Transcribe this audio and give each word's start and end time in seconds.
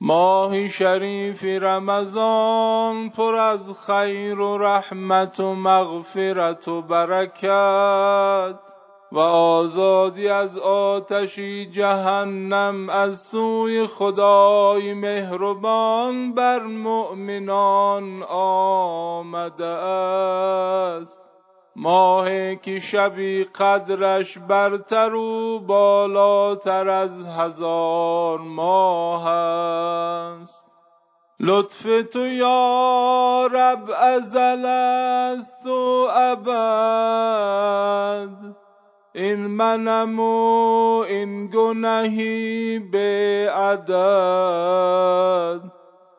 ماه 0.00 0.68
شریف 0.68 1.44
رمضان 1.44 3.10
پر 3.10 3.34
از 3.34 3.72
خیر 3.86 4.40
و 4.40 4.58
رحمت 4.58 5.40
و 5.40 5.54
مغفرت 5.54 6.68
و 6.68 6.82
برکت. 6.82 8.73
و 9.14 9.18
آزادی 9.18 10.28
از 10.28 10.58
آتشی 10.58 11.66
جهنم 11.66 12.88
از 12.88 13.18
سوی 13.18 13.86
خدای 13.86 14.94
مهربان 14.94 16.34
بر 16.34 16.62
مؤمنان 16.62 18.22
آمده 18.28 19.66
است. 19.66 21.24
ماهی 21.76 22.56
که 22.56 22.80
شبی 22.80 23.44
قدرش 23.44 24.38
برتر 24.38 25.14
و 25.14 25.58
بالاتر 25.58 26.88
از 26.88 27.26
هزار 27.26 28.38
ماه 28.38 29.28
است. 29.28 30.66
لطف 31.40 31.86
تو 32.12 32.26
یا 32.26 33.48
رب 33.52 33.90
ازل 33.98 34.66
است 34.66 35.66
و 35.66 36.08
ابد. 36.14 37.24
این 39.16 39.46
منم 39.46 40.20
و 40.20 41.04
این 41.08 41.46
گنهی 41.46 42.78
به 42.78 43.48
عدد. 43.54 45.60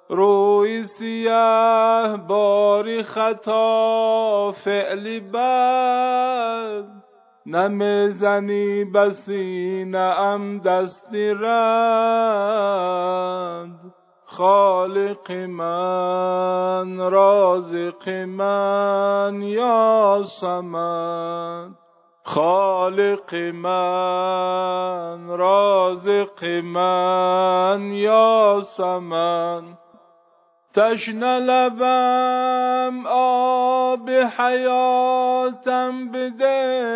روی 0.09 0.84
سیاه 0.84 2.18
باری 2.18 3.04
خطا 3.04 4.52
فعلی 4.65 5.20
بد. 5.20 6.84
نمی‌زنی 7.46 8.85
بسی 8.85 9.91
ام 9.96 10.59
دستی 10.59 11.30
رد. 11.30 11.46
خالق 14.26 15.32
من 15.32 17.12
رازق 17.12 18.09
من 18.09 19.41
یا 19.41 20.24
سمد 20.41 21.84
خالق 22.27 23.35
من 23.35 25.27
رازق 25.27 26.45
من 26.45 27.91
یا 27.91 28.62
سمن 28.77 29.63
تشن 30.73 31.40
لبم 31.40 33.07
آب 33.07 34.09
حیاتم 34.09 36.12
بده 36.12 36.96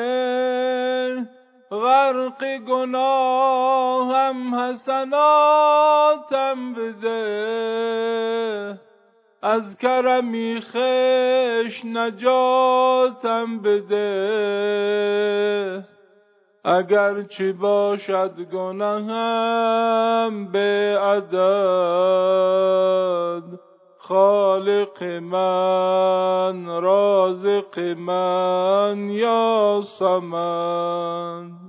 غرق 1.71 2.57
گناهم 2.67 4.55
حسناتم 4.55 5.93
بده. 6.73 8.79
از 9.41 9.77
کرمی 9.77 10.59
خش 10.61 11.85
نجاتم 11.85 13.59
بده. 13.59 14.99
اگر 16.63 17.23
چی 17.23 17.51
باشد 17.51 18.33
گناهم 18.53 20.45
به 20.51 20.97
عدد 21.01 21.99
خالق 23.97 25.03
من 25.03 26.65
رازق 26.81 27.79
من 27.79 29.09
یا 29.09 29.81
سمن. 29.83 31.68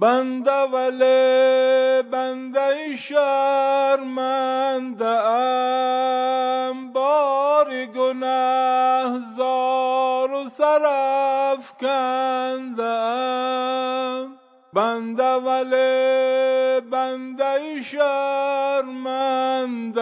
بنده 0.00 0.62
ولی 0.72 2.02
بنده 2.02 2.96
شرمنده 2.96 4.26
ام. 5.06 6.92
بار 6.92 7.84
گناه 7.84 9.18
زار 9.36 10.32
و 10.32 10.48
سرف 10.48 11.72
کنده 11.80 12.84
ام. 12.84 14.38
بنده 14.72 15.32
ولی 15.34 16.80
بنده 16.80 17.82
شرمنده 17.82 18.82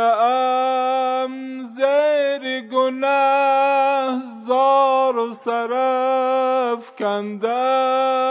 ام. 0.00 1.62
زیر 1.62 2.60
گناه 2.68 4.22
زار 4.46 5.16
و 5.18 5.34
سرف 5.34 6.96
کندم 6.98 8.25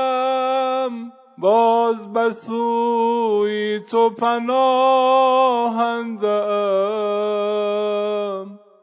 بسوی 2.25 3.79
تو 3.79 4.09
پناهندم 4.09 4.55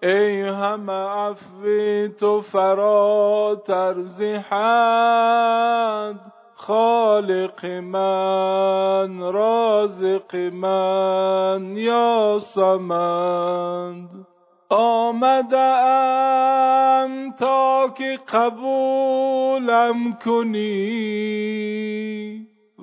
ای 0.03 0.43
همه 0.43 0.93
عفوی 0.93 2.09
تو 2.09 2.41
فراتر 2.41 3.95
حد 4.51 6.21
خالق 6.55 7.67
من 7.67 9.33
رازق 9.33 10.37
من 10.37 11.77
یا 11.77 12.39
سمند. 12.39 14.27
آمدم 14.69 15.73
تا 17.39 17.89
که 17.99 18.19
قبولم 18.29 20.13
کنی. 20.25 21.33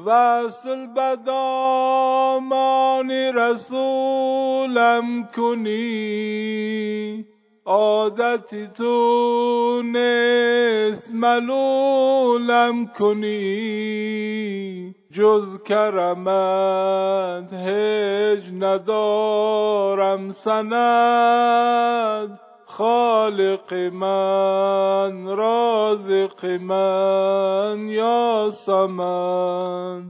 وصل 0.05 0.87
بدامان 0.87 3.11
رسولم 3.11 5.05
کنی. 5.35 7.25
عادتی 7.65 8.67
تو 8.67 9.81
نیست 9.85 11.13
ملولم 11.13 12.88
کنی. 12.88 14.95
جز 15.11 15.63
کرمت 15.63 17.53
هج 17.53 18.43
ندارم 18.59 20.29
سند. 20.29 22.39
خالق 22.79 23.73
من 23.73 25.28
رازق 25.28 26.45
من 26.45 27.90
یا 27.90 28.50
سمد 28.51 30.03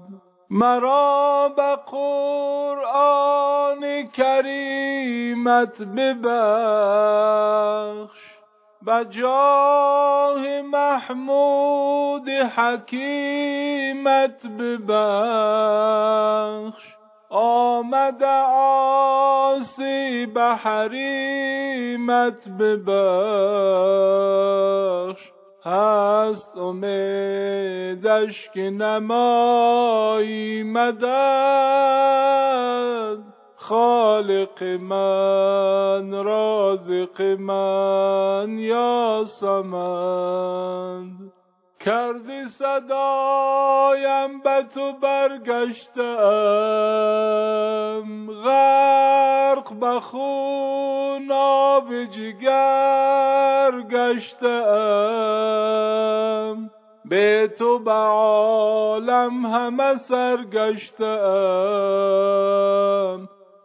مرا 0.50 1.50
به 1.56 1.76
قرآن 1.92 3.80
کریمت 4.14 5.82
ببخش. 5.82 7.20
بجاه 8.88 10.62
محمود 10.62 12.30
حکیمت 12.30 14.48
ببخش. 14.60 16.99
آمد 17.30 18.24
آسی 19.54 20.26
به 20.26 20.42
حریمت 20.42 20.90
ببخش 22.60 22.92
هست 25.66 26.58
امیدش 26.58 26.90
که 28.54 28.62
نمایی 28.62 30.24
مدد. 30.64 32.00
خالق 33.56 34.64
من 34.64 36.24
رازق 36.24 37.22
من 37.22 38.60
یا 38.60 39.24
سمند. 39.28 40.60
کردی 41.80 42.46
صدایم 42.46 44.42
به 44.42 44.66
تو 44.74 44.94
برگشتم. 44.94 46.04
غرق 48.44 49.74
به 49.80 50.00
خون 50.00 51.32
آب 51.32 52.04
جگر 52.04 53.72
گشتم. 53.92 54.50
به 57.06 57.54
تو 57.60 57.80
به 57.80 57.92
عالم 57.92 59.46
همه 59.46 59.98
سرگشتم 59.98 61.00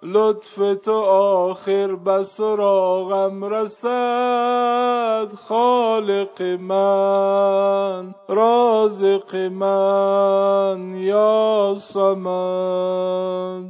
لطف 0.04 0.54
تو 0.84 0.92
آخر 0.92 1.94
به 1.94 2.22
سراغم 2.22 3.44
رسد 3.44 5.28
خالق 5.48 6.42
من 6.42 8.14
رازق 8.28 9.36
من 9.36 10.94
یا 10.96 11.74
سمد 11.78 13.64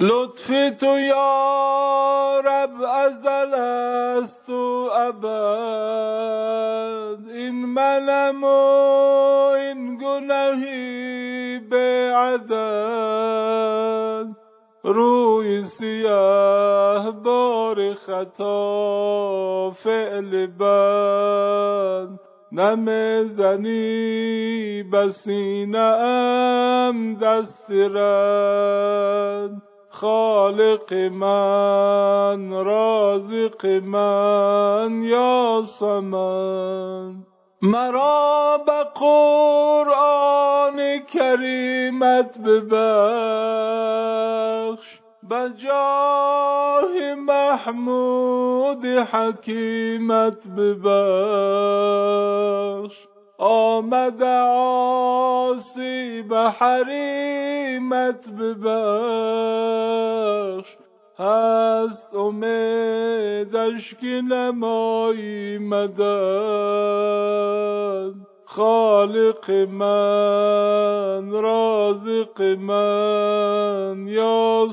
لطف 0.00 0.46
تو 0.80 0.98
یا 0.98 2.40
رب 2.44 2.82
ازل 2.82 3.54
است 3.54 4.50
و 4.50 4.90
ابد. 4.94 6.38
این 7.28 7.66
منم 7.66 8.44
و 8.44 8.46
این 9.56 9.96
گناهی 9.96 11.58
به 11.58 12.12
عدد. 12.16 13.15
سیاه 15.60 17.10
بار 17.10 17.94
خطا 17.94 19.70
فعل 19.70 20.46
بد 20.46 22.08
نم 22.52 22.86
زنی 23.24 24.82
بسینه 24.82 25.78
ام 25.78 27.14
دست 27.14 27.70
رد 27.70 29.62
خالق 29.90 30.92
من 30.92 32.64
رازق 32.64 33.66
من 33.66 35.02
یا 35.02 35.62
سمن. 35.66 37.26
مرا 37.62 38.58
به 38.66 38.84
قرآن 38.94 40.76
کریمت 41.12 42.38
ببخش 42.38 44.45
بجاه 45.30 47.14
محمود 47.14 48.86
حکیمت 48.86 50.48
ببخش. 50.48 50.86
آمد 53.38 54.22
عاصی 54.22 56.22
به 56.22 56.38
حریمت 56.38 58.30
ببخش. 58.30 58.76
هست 61.18 62.14
امیدش 62.14 63.94
که 63.94 64.06
نمایی 64.06 65.58
مدد. 65.58 66.06
خالق 68.56 69.50
من 69.50 71.30
رازق 71.30 72.42
من 72.42 74.06
یا 74.08 74.68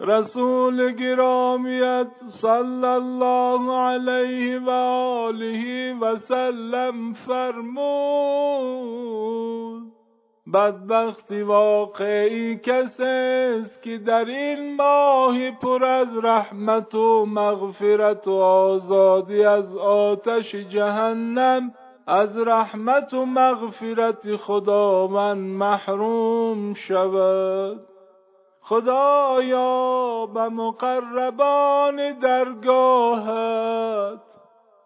رسول 0.00 0.92
گرامیت 0.92 2.10
صلی 2.42 2.86
الله 2.86 3.78
علیه 3.78 4.58
و 4.58 4.70
آله 4.70 5.94
و 6.00 6.16
سلم 6.16 7.12
فرمود. 7.12 8.64
بدبختی 10.54 11.42
واقعی 11.42 12.56
کسی 12.56 13.04
است 13.04 13.82
که 13.82 13.98
در 13.98 14.24
این 14.24 14.76
ماه 14.76 15.50
پر 15.50 15.84
از 15.84 16.18
رحمت 16.24 16.94
و 16.94 17.26
مغفرت 17.26 18.28
و 18.28 18.32
آزادی 18.34 19.44
از 19.44 19.76
آتش 19.76 20.54
جهنم 20.54 21.74
از 22.06 22.38
رحمت 22.38 23.14
و 23.14 23.26
مغفرت 23.26 24.36
خداوند 24.36 25.56
محروم 25.56 26.74
شود. 26.74 27.80
خدایا 28.60 30.26
به 30.26 30.48
مقربان 30.48 32.18
درگاهت. 32.18 33.74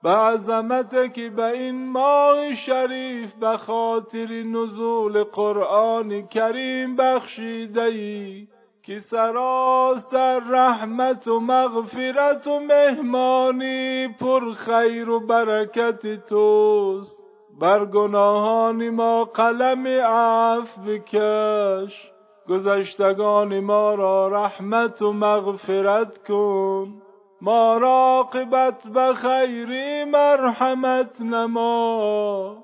به 0.02 1.08
که 1.14 1.30
به 1.30 1.44
این 1.44 1.88
ماه 1.88 2.54
شریف 2.54 3.34
به 3.34 3.56
خاطر 3.56 4.42
نزول 4.42 5.24
قرآن 5.24 6.26
کریم 6.26 6.96
بخشیده 6.96 7.82
ای 7.82 8.48
که 8.82 8.98
سراسر 8.98 10.38
رحمت 10.38 11.28
و 11.28 11.40
مغفرت 11.40 12.46
و 12.46 12.60
مهمانی 12.60 14.08
پر 14.08 14.52
خیر 14.52 15.10
و 15.10 15.26
برکت 15.26 16.26
توست. 16.26 17.18
بر 17.60 17.84
گناهان 17.84 18.90
ما 18.90 19.24
قلم 19.24 19.86
عفو 19.86 20.80
بکش. 20.82 22.12
گذشتگان 22.48 23.60
ما 23.60 23.94
را 23.94 24.28
رحمت 24.28 25.02
و 25.02 25.12
مغفرت 25.12 26.18
کن. 26.28 27.02
ما 27.40 27.76
راقبت 27.76 28.88
به 28.94 29.14
خیری 29.14 30.04
مرحمت 30.04 31.20
نما. 31.20 32.56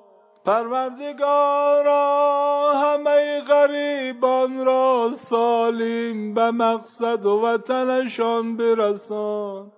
پروردگارا 0.47 2.03
همه 2.75 3.41
غریبان 3.41 4.65
را 4.65 5.11
سالم 5.31 6.35
به 6.35 6.51
مقصد 6.51 7.27
و 7.27 7.47
وطنشان 7.47 8.57
برسان. 8.57 9.73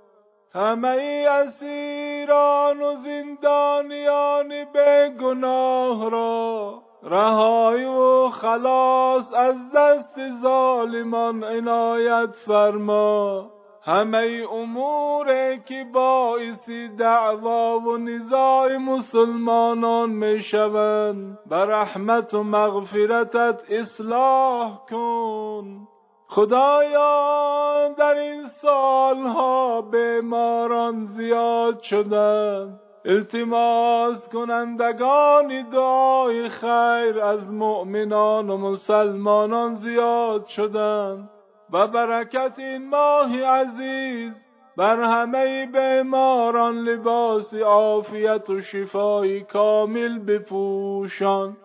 همه 0.54 1.26
اسیران 1.31 2.82
و 2.82 2.94
زندانیان 2.94 4.49
به 4.72 5.12
گناه 5.20 6.10
را 6.10 6.82
رهایی 7.02 7.84
و 7.84 8.28
خلاص 8.28 9.32
از 9.34 9.56
دست 9.75 10.14
ظالمان 10.42 11.44
عنایت 11.44 12.31
فرما. 12.46 13.56
همه 13.87 14.47
امور 14.53 15.56
که 15.56 15.85
باعث 15.94 16.71
دعوا 16.99 17.79
و 17.79 17.97
نزاع 17.97 18.77
مسلمانان 18.77 20.11
می 20.11 20.41
شوند 20.41 21.38
به 21.50 21.56
رحمت 21.56 22.35
و 22.35 22.43
مغفرتت 22.43 23.62
اصلاح 23.71 24.79
کن. 24.91 25.88
خدایا 26.29 27.88
در 27.99 28.15
این 28.15 28.43
سالها 28.47 29.83
بیماران 29.83 31.05
زیاد 31.05 31.81
شدند. 31.81 32.81
التماس 33.05 34.29
کنندگان 34.29 35.71
دعای 35.71 36.49
خیر 36.49 37.21
از 37.21 37.50
مؤمنان 37.50 38.50
و 38.50 38.56
مسلمانان 38.56 39.75
زیاد 39.75 40.44
شدند. 40.44 41.31
و 41.72 41.86
برکت 41.86 42.54
این 42.58 42.88
ماه 42.88 43.42
عزیز 43.42 44.32
بر 44.76 45.02
همه 45.02 45.66
بیماران 45.66 46.78
لباس 46.78 47.54
عافیت 47.54 48.50
و 48.50 48.60
شفای 48.60 49.40
کامل 49.40 50.18
بپوشان. 50.18 51.56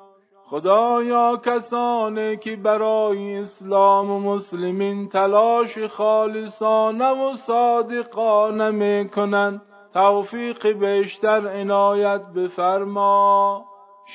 خدایا 0.45 1.38
کسانی 1.45 2.38
که 2.38 2.56
برای 2.56 3.38
اسلام 3.38 4.12
و 4.12 4.19
مسلمین 4.19 5.10
تلاش 5.10 5.79
خالصانه 5.79 7.10
و 7.10 7.34
صادقانه 7.34 8.72
می‌کنند 8.72 9.62
توفیق 9.93 10.67
بیشتر 10.67 11.48
عنایت 11.48 12.22
بفرما. 12.36 13.65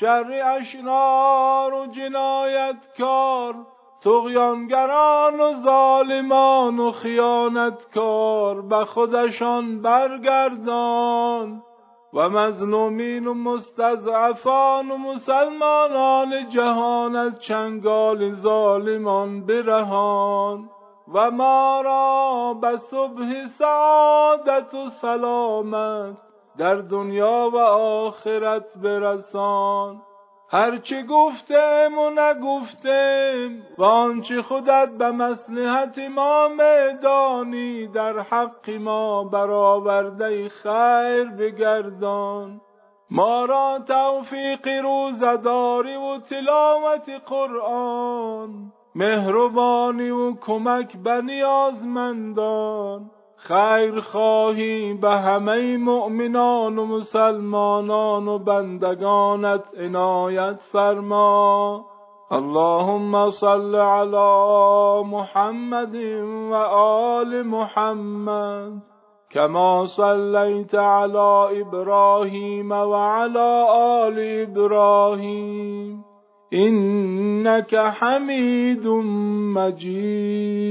شر 0.01 0.43
اشنار 0.59 1.75
و 1.75 1.87
جنایتکار 1.87 3.55
تغیانگران 4.05 5.41
و 5.41 5.53
ظالمان 5.53 6.79
و 6.79 6.91
خیانتکار 6.91 8.63
به 8.63 8.85
خودشان 8.85 9.83
برگردان 9.83 11.63
و 12.15 12.29
مظلومین 12.29 13.27
و 13.27 13.35
مستضعفان 13.35 14.91
و 14.91 14.97
مسلمانان 14.97 16.49
جهان 16.49 17.17
از 17.17 17.41
چنگال 17.41 18.31
ظالمان 18.31 19.47
برهان 19.47 20.71
و 21.15 21.31
ما 21.31 21.81
را 21.81 22.55
به 22.61 22.77
صبح 22.77 23.47
سعادت 23.59 24.75
و 24.75 24.89
سلامت 24.89 26.17
در 26.59 26.75
دنیا 26.75 27.51
و 27.53 27.57
آخرت 27.59 28.79
برسان. 28.83 30.03
هرچه 30.51 31.03
گفتم 31.03 31.99
و 31.99 32.11
نگفتم 32.11 33.63
و 33.79 33.85
آنچه 33.85 34.43
خودت 34.43 34.89
به 34.99 35.11
مسلحت 35.11 35.99
ما 35.99 36.49
میدانی 36.49 37.87
در 37.87 38.19
حق 38.19 38.71
ما 38.71 39.25
برآورده 39.25 40.49
خیر 40.49 41.25
بگردان. 41.25 42.61
ما 43.11 43.45
را 43.45 43.79
توفیق 43.89 44.69
روزداری 44.83 45.97
و 45.97 46.19
تلاوت 46.19 47.11
قرآن 47.27 48.73
مهربانی 48.95 50.11
و 50.11 50.35
کمک 50.35 50.97
به 50.97 51.23
نیازمندان. 51.23 53.11
خیر 53.37 54.01
خواهی 54.01 54.95
به 54.95 55.11
همه 55.11 55.77
مؤمنان 55.77 56.79
و 56.79 56.87
مسلمانان 56.87 58.29
و 58.29 58.39
بندگانت 58.39 59.65
عنایت 59.79 60.61
فرما. 60.73 61.85
اللهم 62.31 63.31
صل 63.31 63.75
على 63.75 65.03
محمد 65.05 65.95
و 66.51 66.55
آل 66.55 67.43
محمد 67.43 68.83
كما 69.31 69.85
صليت 69.85 70.75
على 70.75 71.61
ابراهيم 71.61 72.71
وعلى 72.73 73.67
آل 74.03 74.49
ابراهيم 74.49 76.05
إنك 76.53 77.77
حميد 77.77 78.87
مجيد 79.57 80.67